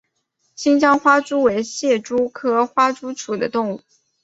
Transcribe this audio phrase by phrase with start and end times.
[0.55, 3.81] 新疆花蛛为蟹蛛科花蛛属的动物。